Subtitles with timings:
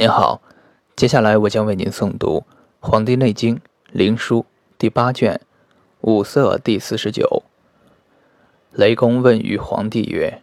[0.00, 0.40] 您好，
[0.96, 2.38] 接下来我将为您诵读
[2.80, 3.56] 《黄帝内经·
[3.92, 4.40] 灵枢》
[4.78, 5.42] 第八卷
[6.00, 7.42] 五色第四十九。
[8.72, 10.40] 雷公问于黄帝曰：“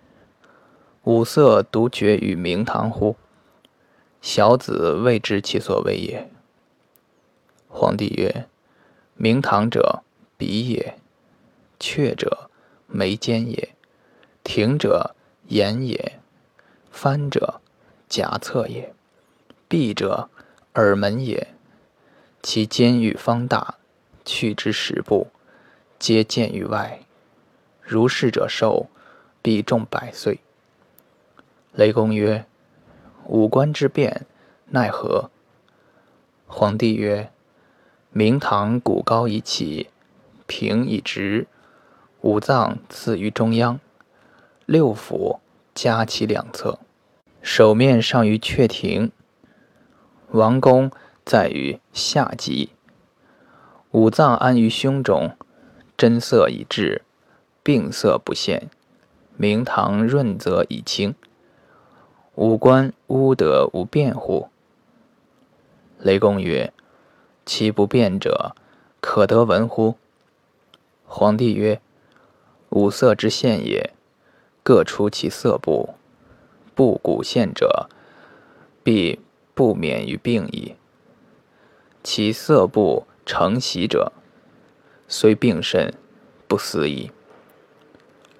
[1.05, 3.15] 五色独绝于明堂乎？
[4.21, 6.29] 小子未知其所为也。”
[7.67, 8.45] 黄帝曰
[9.17, 10.03] ：“明堂者，
[10.37, 10.99] 鼻也；
[11.79, 12.51] 阙者，
[12.85, 13.69] 眉间也；
[14.43, 15.15] 庭者，
[15.47, 16.19] 眼也；
[16.91, 17.59] 翻者，
[18.07, 18.93] 颊侧也。”
[19.69, 20.29] 闭者，
[20.75, 21.49] 耳门也。
[22.41, 23.75] 其间域方大，
[24.23, 25.27] 去之十步，
[25.99, 27.01] 皆见于外。
[27.81, 28.87] 如是者寿，
[29.41, 30.39] 必重百岁。
[31.73, 32.45] 雷公曰
[33.27, 34.25] ：“五官之变，
[34.67, 35.29] 奈何？”
[36.47, 37.29] 皇帝曰
[38.11, 39.89] ：“明堂骨高以起，
[40.45, 41.45] 平以直，
[42.21, 43.81] 五脏次于中央，
[44.65, 45.39] 六腑
[45.75, 46.79] 夹其两侧，
[47.41, 49.11] 手面上于阙庭。”
[50.31, 50.91] 王宫
[51.23, 52.71] 在于下极，
[53.91, 55.37] 五脏安于胸中，
[55.95, 57.03] 真色已至，
[57.63, 58.69] 病色不现，
[59.37, 61.15] 明堂润泽已清，
[62.35, 64.49] 五官污德无变乎？
[65.97, 66.73] 雷公曰
[67.45, 68.53] ：“其不变者，
[68.99, 69.95] 可得闻乎？”
[71.07, 71.79] 皇帝曰
[72.71, 73.93] ：“五色之现也，
[74.61, 75.95] 各出其色部，
[76.75, 77.87] 不古现者，
[78.83, 79.21] 必。”
[79.57, 80.75] 不免于病矣。
[82.03, 84.11] 其色不成习者，
[85.07, 85.95] 虽病甚，
[86.47, 87.09] 不死矣。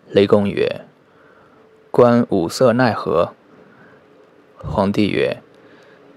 [0.07, 0.85] 雷公曰
[1.89, 3.33] ：“观五色奈何？”
[4.61, 5.41] 皇帝曰：“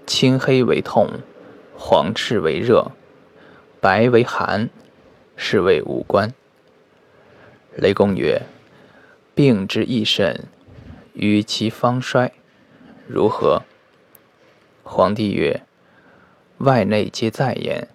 [0.05, 1.21] 青黑为痛，
[1.75, 2.91] 黄赤为热，
[3.79, 4.69] 白为寒，
[5.35, 6.31] 是谓五官。”
[7.75, 8.43] 雷公曰
[9.33, 10.45] ：“病之易甚，
[11.13, 12.31] 与其方衰，
[13.07, 13.63] 如何？”
[14.93, 15.61] 皇帝曰
[16.59, 17.87] ：“外内皆在焉，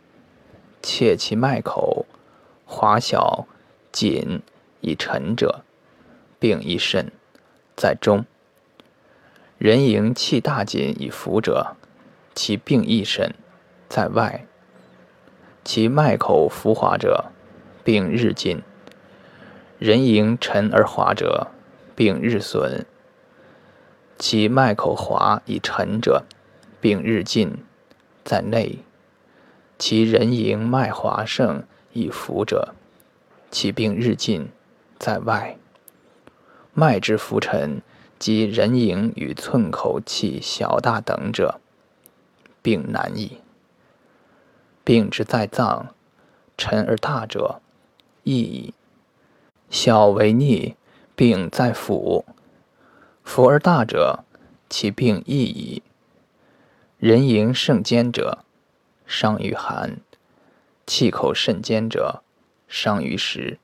[0.82, 2.06] 切其脉口，
[2.64, 3.46] 滑小
[3.92, 4.40] 紧
[4.80, 5.60] 以沉者，
[6.40, 7.12] 病亦甚，
[7.76, 8.24] 在中。
[9.58, 11.76] 人营气大紧以浮者，
[12.34, 13.34] 其病亦甚，
[13.90, 14.46] 在外。
[15.64, 17.26] 其脉口浮滑者，
[17.84, 18.62] 病日进；
[19.78, 21.48] 人营沉而滑者，
[21.94, 22.86] 病日损。
[24.18, 26.24] 其脉口滑以沉者。”
[26.86, 27.64] 病日进，
[28.22, 28.78] 在内；
[29.76, 32.76] 其人迎脉滑盛以浮者，
[33.50, 34.50] 其病日进，
[34.96, 35.56] 在外。
[36.74, 37.82] 脉之浮沉，
[38.20, 41.60] 及人迎与寸口气小大等者，
[42.62, 43.38] 病难矣。
[44.84, 45.92] 病之在脏，
[46.56, 47.60] 沉而大者，
[48.22, 48.74] 易矣。
[49.70, 50.76] 小为逆，
[51.16, 52.22] 病在腑；
[53.26, 54.20] 腑而大者，
[54.68, 55.82] 其病易矣。
[57.06, 58.44] 人迎肾坚者，
[59.06, 60.00] 伤于寒；
[60.88, 62.24] 气口甚坚者，
[62.66, 63.60] 伤于食。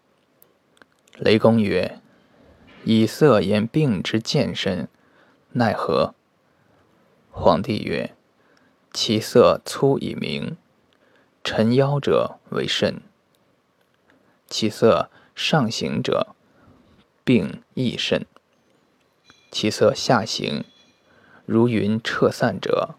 [1.16, 1.98] 雷公曰
[2.86, 4.88] ：“以色言病之见身，
[5.54, 6.14] 奈何？”
[7.32, 8.14] 皇帝曰
[8.94, 10.56] ：“其色粗以明，
[11.42, 13.00] 沉腰者为肾；
[14.46, 16.36] 其色上行者，
[17.24, 18.20] 病亦甚；
[19.50, 20.64] 其色下行，
[21.44, 22.94] 如云彻散者。”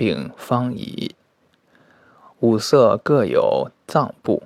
[0.00, 1.14] 病方矣。
[2.38, 4.44] 五色各有脏部，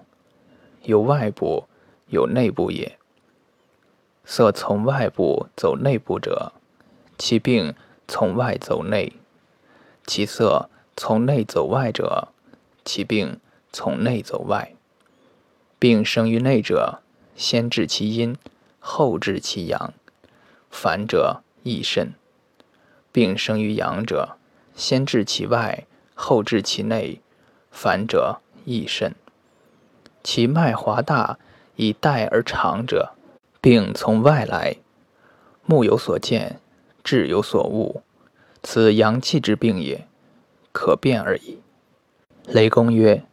[0.82, 1.69] 有外部，
[2.09, 2.98] 有内部也。
[4.25, 6.50] 色从外部走内部者，
[7.16, 7.72] 其病
[8.09, 9.12] 从外走内；
[10.04, 12.32] 其色从内走外者，
[12.84, 13.38] 其病
[13.72, 14.75] 从内走外。
[15.78, 17.00] 病生于内者，
[17.37, 18.37] 先治其阴，
[18.81, 19.94] 后治其阳，
[20.69, 22.12] 反者亦甚。
[23.12, 24.37] 病生于阳者，
[24.75, 27.21] 先治其外，后治其内，
[27.71, 29.15] 反者亦甚。
[30.23, 31.39] 其脉滑大，
[31.77, 33.12] 以带而长者，
[33.61, 34.77] 病从外来。
[35.67, 36.61] 目有所见，
[37.03, 38.03] 志有所悟，
[38.62, 40.07] 此阳气之病也，
[40.73, 41.61] 可辨而已。
[42.47, 43.25] 雷公曰：“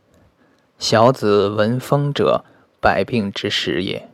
[0.79, 2.45] 小子闻风者，
[2.79, 4.07] 百病之始也；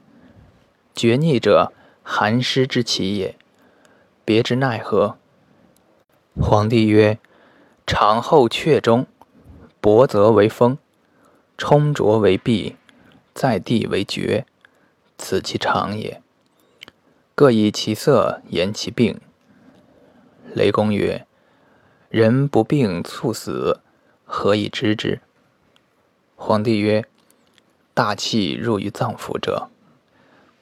[0.95, 1.71] 厥逆者，
[2.01, 3.35] 寒湿之起也。
[4.25, 5.17] 别之奈何？”
[6.39, 7.17] 皇帝曰
[7.87, 9.07] ：“长后阙中，
[9.81, 10.77] 薄则为风，
[11.57, 12.77] 冲浊为闭，
[13.33, 14.45] 在地为厥，
[15.17, 16.21] 此其常也。
[17.33, 19.19] 各以其色言其病。”
[20.53, 21.25] 雷公曰
[22.09, 23.81] ：“人不病猝死，
[24.23, 25.19] 何以知之？”
[26.37, 27.03] 皇帝曰
[27.95, 29.69] ：“大气入于脏腑者，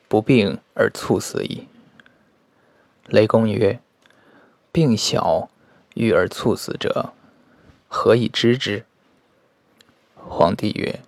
[0.07, 1.68] 不病而猝死矣。”
[3.07, 3.80] 雷公曰
[4.72, 5.50] ：“病小。”
[5.96, 7.14] 欲而猝死者，
[7.88, 8.84] 何以知之？
[10.28, 11.00] 皇帝曰：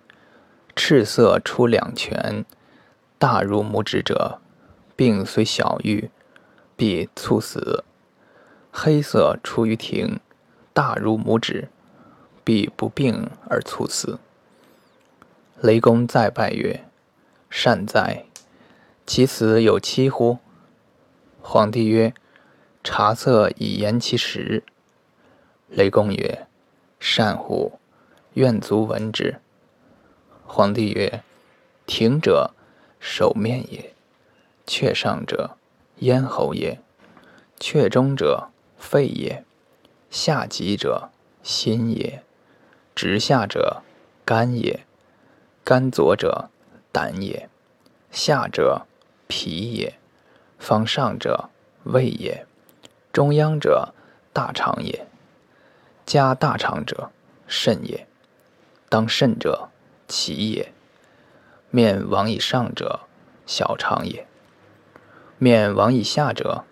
[0.75, 2.45] 赤色出两拳，
[3.19, 4.39] 大如拇指者，
[4.95, 6.09] 病虽小愈，
[6.77, 7.83] 必猝死；
[8.71, 10.21] 黑色出于庭，
[10.71, 11.67] 大如拇指，
[12.45, 14.19] 必不病而猝死。
[15.59, 16.85] 雷公再拜曰
[17.49, 18.23] ：“善哉！
[19.05, 20.37] 其死有期乎？”
[21.41, 22.13] 皇帝曰
[22.85, 24.63] ：“察色以言其实。”
[25.69, 26.47] 雷公曰
[26.99, 27.79] ：“善乎！
[28.33, 29.39] 愿足闻之。”
[30.45, 31.23] 皇帝曰
[31.85, 32.51] ：“庭者，
[32.99, 33.93] 首面也；
[34.65, 35.57] 阙上者，
[35.97, 36.77] 咽喉也；
[37.59, 39.43] 阙中者，肺也；
[40.09, 41.09] 下极者，
[41.43, 42.21] 心也；
[42.95, 43.83] 直下者，
[44.25, 44.81] 肝也。”
[45.67, 46.49] 肝左者，
[46.93, 47.49] 胆也；
[48.09, 48.87] 下者，
[49.27, 49.95] 脾也；
[50.57, 51.49] 方上者，
[51.83, 52.45] 胃也；
[53.11, 53.93] 中央者，
[54.31, 55.05] 大肠也；
[56.07, 57.11] 加大肠者，
[57.47, 58.05] 肾也；
[58.87, 59.67] 当肾者，
[60.07, 60.67] 脐也；
[61.69, 63.01] 面往以上者，
[63.45, 64.23] 小肠也；
[65.37, 66.63] 面往以下者，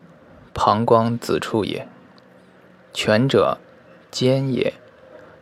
[0.54, 1.86] 膀胱子处也；
[2.94, 3.58] 全者，
[4.10, 4.76] 肩也；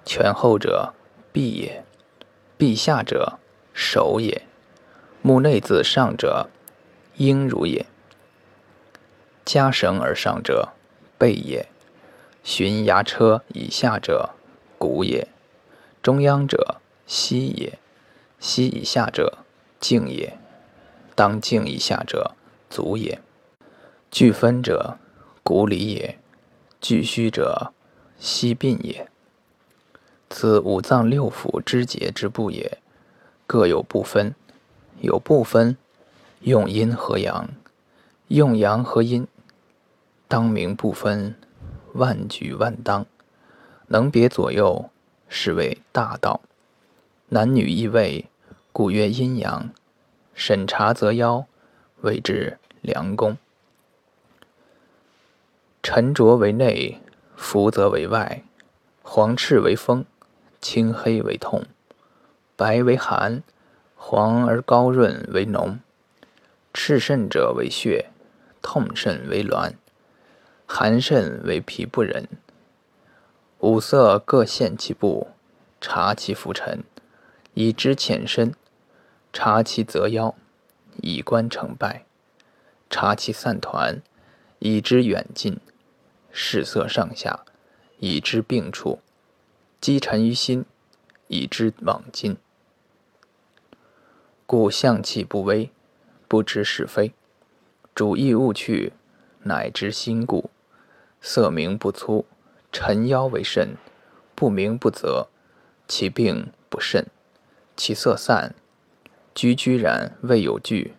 [0.03, 0.95] 全后者，
[1.31, 1.83] 臂也；
[2.57, 3.37] 臂下者，
[3.75, 4.41] 手也，
[5.21, 6.49] 目内自上者，
[7.17, 7.85] 应如也；
[9.45, 10.69] 加绳而上者，
[11.19, 11.67] 背也；
[12.43, 14.31] 循牙车以下者，
[14.77, 15.27] 骨也；
[16.01, 17.79] 中央者，膝也；
[18.37, 19.37] 膝以下者，
[19.79, 20.33] 静也；
[21.15, 22.35] 当静以下者，
[22.69, 23.19] 足也；
[24.11, 24.97] 俱分者，
[25.41, 26.17] 骨里也；
[26.81, 27.71] 俱虚者，
[28.19, 29.07] 膝髌也。
[30.29, 32.79] 此五脏六腑之节之部也。
[33.45, 34.33] 各有不分，
[34.99, 35.77] 有不分，
[36.41, 37.49] 用阴和阳，
[38.29, 39.27] 用阳和阴，
[40.27, 41.35] 当名不分，
[41.93, 43.05] 万举万当，
[43.87, 44.89] 能别左右，
[45.27, 46.41] 是谓大道。
[47.29, 48.29] 男女异位，
[48.71, 49.69] 故曰阴阳。
[50.33, 51.45] 审查则妖，
[52.01, 53.37] 谓之良功。
[55.83, 56.99] 沉着为内，
[57.35, 58.43] 浮则为外，
[59.03, 60.05] 黄赤为风，
[60.59, 61.63] 青黑为痛。
[62.55, 63.43] 白为寒，
[63.95, 65.79] 黄而高润为浓。
[66.73, 68.09] 赤肾者为血，
[68.63, 69.73] 痛肾为挛，
[70.65, 72.27] 寒肾为脾不忍。
[73.59, 75.29] 五色各现其部，
[75.79, 76.83] 察其浮沉，
[77.53, 78.51] 以知浅深；
[79.31, 80.35] 察其泽腰，
[81.01, 82.03] 以观成败；
[82.89, 84.01] 察其散团，
[84.59, 85.57] 以知远近；
[86.31, 87.45] 视色上下，
[87.99, 88.99] 以知病处；
[89.79, 90.65] 积沉于心。
[91.29, 92.37] 以知往今，
[94.45, 95.71] 故象气不微，
[96.27, 97.13] 不知是非；
[97.95, 98.93] 主意勿去，
[99.41, 100.51] 乃知心故。
[101.25, 102.25] 色明不粗，
[102.69, 103.77] 沉腰为肾；
[104.35, 105.29] 不明不泽，
[105.87, 107.07] 其病不甚。
[107.77, 108.53] 其色散，
[109.33, 110.91] 居居然未有惧；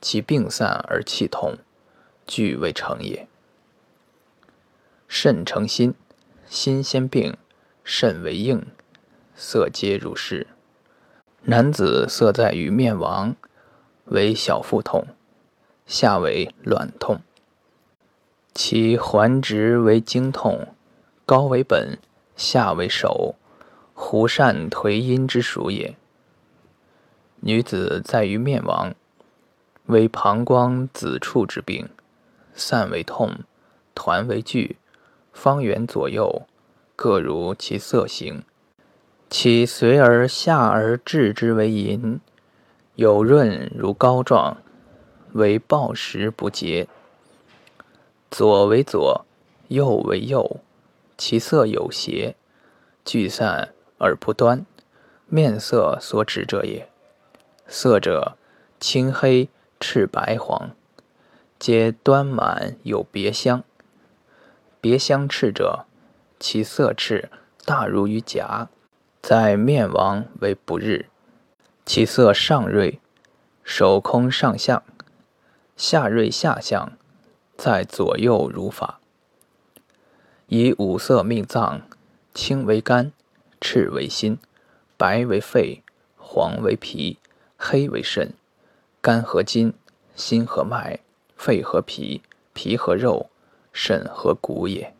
[0.00, 1.58] 其病散而气通，
[2.26, 3.28] 惧未成也。
[5.06, 5.94] 肾成心，
[6.46, 7.36] 心先病，
[7.84, 8.66] 肾为应。
[9.36, 10.46] 色皆如是。
[11.42, 13.36] 男子色在于面亡，
[14.06, 15.06] 为小腹痛，
[15.86, 17.20] 下为卵痛。
[18.54, 20.68] 其环直为经痛，
[21.26, 21.98] 高为本，
[22.36, 23.34] 下为首，
[23.92, 25.96] 胡善颓阴之属也。
[27.40, 28.94] 女子在于面亡，
[29.86, 31.88] 为膀胱子处之病，
[32.54, 33.40] 散为痛，
[33.92, 34.76] 团为聚，
[35.32, 36.42] 方圆左右
[36.94, 38.44] 各如其色形。
[39.28, 42.20] 其随而下而置之为银，
[42.94, 44.58] 有润如膏状，
[45.32, 46.86] 为暴食不洁。
[48.36, 49.24] 左为左，
[49.68, 50.56] 右为右，
[51.16, 52.34] 其色有邪，
[53.04, 54.66] 聚散而不端，
[55.28, 56.88] 面色所指者也。
[57.68, 58.36] 色者
[58.80, 59.48] 青黑
[59.78, 60.72] 赤白黄，
[61.60, 63.62] 皆端满有别香。
[64.80, 65.84] 别香赤者，
[66.40, 67.30] 其色赤
[67.64, 68.68] 大如于甲。
[69.22, 71.06] 在面王为不日，
[71.86, 72.98] 其色上锐，
[73.62, 74.82] 手空上相，
[75.76, 76.94] 下锐下相，
[77.56, 79.00] 在左右如法。
[80.48, 81.82] 以五色命脏，
[82.34, 83.12] 青为肝，
[83.60, 84.38] 赤为心，
[84.96, 85.82] 白为肺，
[86.16, 87.18] 黄为脾，
[87.56, 88.32] 黑为肾。
[89.00, 89.74] 肝和筋，
[90.14, 91.00] 心和脉，
[91.36, 93.30] 肺和脾，脾和肉，
[93.72, 94.94] 肾和骨也。